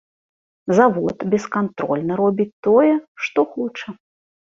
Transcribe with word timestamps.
Завод 0.79 1.17
бескантрольна 1.35 2.13
робіць 2.25 2.51
тое, 2.71 2.93
што 3.27 3.39
хоча. 3.55 3.89